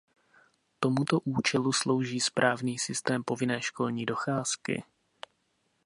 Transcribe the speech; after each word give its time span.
Tomuto 0.79 1.19
účelu 1.19 1.71
slouží 1.73 2.19
správný 2.19 2.79
systém 2.79 3.23
povinné 3.23 3.61
školní 3.61 4.05
docházky. 4.05 4.83